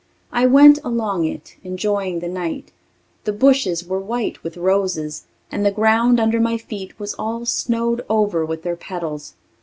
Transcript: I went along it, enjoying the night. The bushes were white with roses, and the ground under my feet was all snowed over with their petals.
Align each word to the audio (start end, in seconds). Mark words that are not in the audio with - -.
I 0.31 0.47
went 0.47 0.79
along 0.83 1.25
it, 1.25 1.57
enjoying 1.63 2.21
the 2.21 2.27
night. 2.27 2.71
The 3.25 3.31
bushes 3.31 3.85
were 3.85 3.99
white 3.99 4.41
with 4.43 4.57
roses, 4.57 5.27
and 5.51 5.63
the 5.63 5.69
ground 5.69 6.19
under 6.19 6.39
my 6.39 6.57
feet 6.57 6.99
was 6.99 7.13
all 7.19 7.45
snowed 7.45 8.03
over 8.09 8.43
with 8.43 8.63
their 8.63 8.75
petals. 8.75 9.35